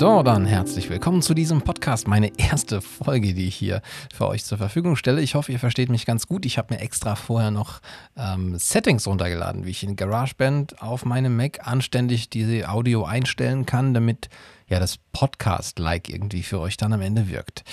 So, 0.00 0.22
dann 0.22 0.46
herzlich 0.46 0.88
willkommen 0.88 1.20
zu 1.20 1.34
diesem 1.34 1.60
Podcast. 1.60 2.08
Meine 2.08 2.32
erste 2.38 2.80
Folge, 2.80 3.34
die 3.34 3.46
ich 3.46 3.54
hier 3.54 3.82
für 4.10 4.28
euch 4.28 4.46
zur 4.46 4.56
Verfügung 4.56 4.96
stelle. 4.96 5.20
Ich 5.20 5.34
hoffe, 5.34 5.52
ihr 5.52 5.58
versteht 5.58 5.90
mich 5.90 6.06
ganz 6.06 6.26
gut. 6.26 6.46
Ich 6.46 6.56
habe 6.56 6.72
mir 6.72 6.80
extra 6.80 7.16
vorher 7.16 7.50
noch 7.50 7.80
ähm, 8.16 8.56
Settings 8.58 9.06
runtergeladen, 9.06 9.66
wie 9.66 9.70
ich 9.72 9.84
in 9.84 9.96
GarageBand 9.96 10.80
auf 10.80 11.04
meinem 11.04 11.36
Mac 11.36 11.68
anständig 11.68 12.30
diese 12.30 12.70
Audio 12.70 13.04
einstellen 13.04 13.66
kann, 13.66 13.92
damit 13.92 14.30
ja 14.70 14.78
das 14.78 14.98
Podcast-like 15.12 16.08
irgendwie 16.08 16.42
für 16.42 16.60
euch 16.60 16.76
dann 16.76 16.92
am 16.92 17.02
Ende 17.02 17.28
wirkt. 17.28 17.64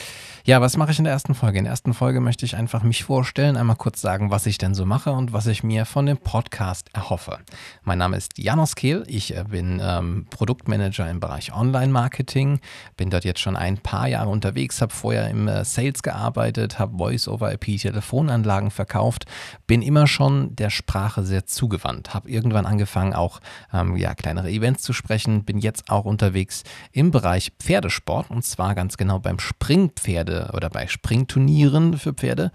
Ja, 0.43 0.61
was 0.61 0.77
mache 0.77 0.91
ich 0.91 0.97
in 0.97 1.03
der 1.03 1.13
ersten 1.13 1.35
Folge? 1.35 1.59
In 1.59 1.65
der 1.65 1.71
ersten 1.71 1.93
Folge 1.93 2.19
möchte 2.19 2.45
ich 2.45 2.55
einfach 2.55 2.81
mich 2.81 3.03
vorstellen, 3.03 3.55
einmal 3.55 3.75
kurz 3.75 4.01
sagen, 4.01 4.31
was 4.31 4.45
ich 4.45 4.57
denn 4.57 4.73
so 4.73 4.85
mache 4.85 5.11
und 5.11 5.33
was 5.33 5.45
ich 5.45 5.63
mir 5.63 5.85
von 5.85 6.05
dem 6.05 6.17
Podcast 6.17 6.89
erhoffe. 6.93 7.39
Mein 7.83 7.99
Name 7.99 8.17
ist 8.17 8.37
Janos 8.39 8.75
Kehl, 8.75 9.03
ich 9.07 9.35
äh, 9.35 9.43
bin 9.43 9.79
ähm, 9.83 10.25
Produktmanager 10.29 11.09
im 11.09 11.19
Bereich 11.19 11.53
Online-Marketing, 11.53 12.59
bin 12.95 13.09
dort 13.11 13.25
jetzt 13.25 13.41
schon 13.41 13.55
ein 13.55 13.77
paar 13.77 14.07
Jahre 14.07 14.29
unterwegs, 14.29 14.81
habe 14.81 14.93
vorher 14.93 15.29
im 15.29 15.47
äh, 15.47 15.63
Sales 15.63 16.01
gearbeitet, 16.01 16.79
habe 16.79 16.97
Voice-over-IP-Telefonanlagen 16.97 18.71
verkauft, 18.71 19.25
bin 19.67 19.83
immer 19.83 20.07
schon 20.07 20.55
der 20.55 20.71
Sprache 20.71 21.23
sehr 21.23 21.45
zugewandt, 21.45 22.15
habe 22.15 22.29
irgendwann 22.29 22.65
angefangen 22.65 23.13
auch 23.13 23.41
ähm, 23.71 23.95
ja, 23.95 24.15
kleinere 24.15 24.49
Events 24.49 24.81
zu 24.81 24.93
sprechen, 24.93 25.43
bin 25.43 25.59
jetzt 25.59 25.91
auch 25.91 26.05
unterwegs 26.05 26.63
im 26.91 27.11
Bereich 27.11 27.51
Pferdesport 27.59 28.29
und 28.29 28.43
zwar 28.43 28.75
ganz 28.75 28.97
genau 28.97 29.19
beim 29.19 29.39
Springpferde 29.39 30.51
oder 30.53 30.69
bei 30.69 30.87
Springturnieren 30.87 31.97
für 31.97 32.13
Pferde 32.13 32.51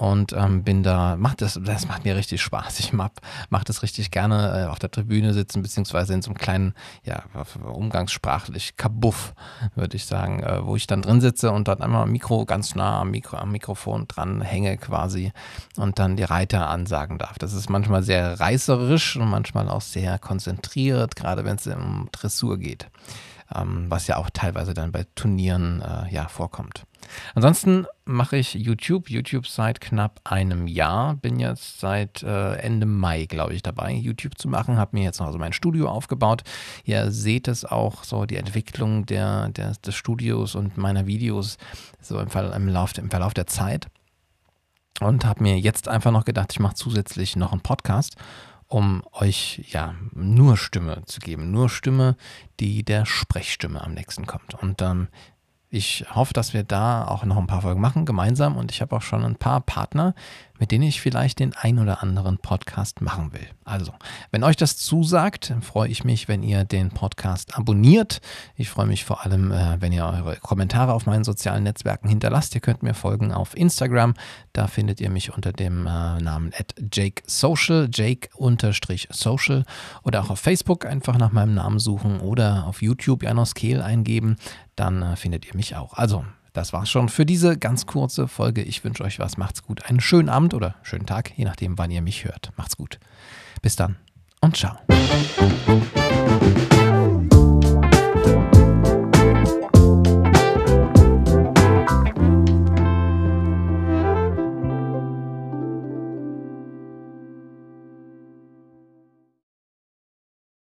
und 0.00 0.32
ähm, 0.32 0.64
bin 0.64 0.82
da, 0.82 1.16
macht 1.16 1.42
das, 1.42 1.60
das 1.62 1.86
macht 1.86 2.06
mir 2.06 2.16
richtig 2.16 2.40
Spaß. 2.40 2.80
Ich 2.80 2.94
mach, 2.94 3.10
mach 3.50 3.64
das 3.64 3.82
richtig 3.82 4.10
gerne 4.10 4.64
äh, 4.64 4.66
auf 4.70 4.78
der 4.78 4.90
Tribüne 4.90 5.34
sitzen, 5.34 5.60
beziehungsweise 5.60 6.14
in 6.14 6.22
so 6.22 6.30
einem 6.30 6.38
kleinen, 6.38 6.74
ja, 7.04 7.24
umgangssprachlich 7.62 8.78
Kabuff, 8.78 9.34
würde 9.74 9.96
ich 9.96 10.06
sagen, 10.06 10.42
äh, 10.42 10.64
wo 10.64 10.74
ich 10.74 10.86
dann 10.86 11.02
drin 11.02 11.20
sitze 11.20 11.52
und 11.52 11.68
dann 11.68 11.82
einmal 11.82 12.06
Mikro 12.06 12.46
ganz 12.46 12.74
nah 12.74 13.00
am, 13.00 13.10
Mikro, 13.10 13.36
am 13.36 13.52
Mikrofon 13.52 14.08
dran 14.08 14.40
hänge 14.40 14.78
quasi 14.78 15.32
und 15.76 15.98
dann 15.98 16.16
die 16.16 16.24
Reiter 16.24 16.70
ansagen 16.70 17.18
darf. 17.18 17.38
Das 17.38 17.52
ist 17.52 17.68
manchmal 17.68 18.02
sehr 18.02 18.40
reißerisch 18.40 19.16
und 19.16 19.28
manchmal 19.28 19.68
auch 19.68 19.82
sehr 19.82 20.18
konzentriert, 20.18 21.14
gerade 21.14 21.44
wenn 21.44 21.56
es 21.56 21.66
um 21.66 22.08
Dressur 22.10 22.58
geht 22.58 22.88
ähm, 23.54 23.86
was 23.88 24.06
ja 24.06 24.16
auch 24.16 24.30
teilweise 24.30 24.74
dann 24.74 24.92
bei 24.92 25.04
Turnieren 25.14 25.82
äh, 25.82 26.12
ja, 26.12 26.28
vorkommt. 26.28 26.84
Ansonsten 27.34 27.86
mache 28.04 28.36
ich 28.36 28.54
YouTube. 28.54 29.10
YouTube 29.10 29.46
seit 29.46 29.80
knapp 29.80 30.20
einem 30.24 30.66
Jahr. 30.66 31.14
Bin 31.14 31.40
jetzt 31.40 31.80
seit 31.80 32.22
äh, 32.22 32.54
Ende 32.56 32.86
Mai, 32.86 33.26
glaube 33.26 33.54
ich, 33.54 33.62
dabei, 33.62 33.92
YouTube 33.92 34.38
zu 34.38 34.48
machen. 34.48 34.76
Habe 34.76 34.96
mir 34.96 35.04
jetzt 35.04 35.20
noch 35.20 35.32
so 35.32 35.38
mein 35.38 35.52
Studio 35.52 35.88
aufgebaut. 35.88 36.42
Ihr 36.84 37.10
seht 37.10 37.48
es 37.48 37.64
auch, 37.64 38.04
so 38.04 38.26
die 38.26 38.36
Entwicklung 38.36 39.06
der, 39.06 39.48
der, 39.48 39.72
des 39.72 39.94
Studios 39.94 40.54
und 40.54 40.76
meiner 40.76 41.06
Videos 41.06 41.56
so 42.00 42.18
im, 42.18 42.28
Fall, 42.28 42.52
im, 42.54 42.68
Lauf, 42.68 42.96
im 42.98 43.10
Verlauf 43.10 43.34
der 43.34 43.46
Zeit. 43.46 43.88
Und 45.00 45.24
habe 45.24 45.42
mir 45.42 45.58
jetzt 45.58 45.88
einfach 45.88 46.10
noch 46.10 46.26
gedacht, 46.26 46.52
ich 46.52 46.60
mache 46.60 46.74
zusätzlich 46.74 47.34
noch 47.34 47.52
einen 47.52 47.62
Podcast 47.62 48.16
um 48.70 49.02
euch 49.12 49.66
ja 49.72 49.94
nur 50.14 50.56
Stimme 50.56 51.02
zu 51.04 51.18
geben, 51.18 51.50
nur 51.50 51.68
Stimme, 51.68 52.16
die 52.60 52.84
der 52.84 53.04
Sprechstimme 53.04 53.82
am 53.82 53.94
nächsten 53.94 54.26
kommt. 54.26 54.54
Und 54.54 54.80
ähm, 54.80 55.08
ich 55.70 56.04
hoffe, 56.14 56.32
dass 56.32 56.54
wir 56.54 56.62
da 56.62 57.04
auch 57.06 57.24
noch 57.24 57.36
ein 57.36 57.48
paar 57.48 57.62
Folgen 57.62 57.80
machen, 57.80 58.06
gemeinsam. 58.06 58.56
Und 58.56 58.70
ich 58.70 58.80
habe 58.80 58.96
auch 58.96 59.02
schon 59.02 59.24
ein 59.24 59.36
paar 59.36 59.60
Partner, 59.60 60.14
mit 60.60 60.70
denen 60.70 60.84
ich 60.84 61.00
vielleicht 61.00 61.40
den 61.40 61.54
ein 61.56 61.78
oder 61.78 62.02
anderen 62.02 62.38
Podcast 62.38 63.00
machen 63.00 63.32
will. 63.32 63.46
Also, 63.64 63.92
wenn 64.30 64.44
euch 64.44 64.56
das 64.56 64.76
zusagt, 64.76 65.54
freue 65.62 65.88
ich 65.88 66.04
mich, 66.04 66.28
wenn 66.28 66.42
ihr 66.42 66.64
den 66.64 66.90
Podcast 66.90 67.56
abonniert. 67.56 68.20
Ich 68.56 68.68
freue 68.68 68.86
mich 68.86 69.04
vor 69.04 69.24
allem, 69.24 69.50
äh, 69.50 69.80
wenn 69.80 69.92
ihr 69.92 70.04
eure 70.04 70.36
Kommentare 70.36 70.92
auf 70.92 71.06
meinen 71.06 71.24
sozialen 71.24 71.64
Netzwerken 71.64 72.08
hinterlasst. 72.08 72.54
Ihr 72.54 72.60
könnt 72.60 72.82
mir 72.82 72.94
folgen 72.94 73.32
auf 73.32 73.56
Instagram. 73.56 74.14
Da 74.52 74.66
findet 74.66 75.00
ihr 75.00 75.08
mich 75.08 75.34
unter 75.34 75.52
dem 75.52 75.86
äh, 75.86 76.20
Namen 76.20 76.52
@jakesocial, 76.92 77.88
Jake-social 77.92 79.64
oder 80.04 80.22
auch 80.22 80.30
auf 80.30 80.40
Facebook 80.40 80.84
einfach 80.84 81.16
nach 81.16 81.32
meinem 81.32 81.54
Namen 81.54 81.78
suchen 81.78 82.20
oder 82.20 82.66
auf 82.66 82.82
YouTube 82.82 83.22
Janos 83.22 83.54
Kehl 83.54 83.80
eingeben. 83.80 84.36
Dann 84.76 85.00
äh, 85.00 85.16
findet 85.16 85.46
ihr 85.46 85.56
mich 85.56 85.74
auch. 85.74 85.94
Also, 85.94 86.24
das 86.52 86.72
war's 86.72 86.90
schon 86.90 87.08
für 87.08 87.26
diese 87.26 87.56
ganz 87.56 87.86
kurze 87.86 88.28
Folge. 88.28 88.62
Ich 88.62 88.84
wünsche 88.84 89.04
euch 89.04 89.18
was. 89.18 89.36
Macht's 89.36 89.62
gut. 89.62 89.84
Einen 89.86 90.00
schönen 90.00 90.28
Abend 90.28 90.54
oder 90.54 90.76
schönen 90.82 91.06
Tag, 91.06 91.36
je 91.36 91.44
nachdem, 91.44 91.78
wann 91.78 91.90
ihr 91.90 92.02
mich 92.02 92.24
hört. 92.24 92.52
Macht's 92.56 92.76
gut. 92.76 92.98
Bis 93.62 93.76
dann 93.76 93.96
und 94.40 94.56
ciao. 94.56 94.78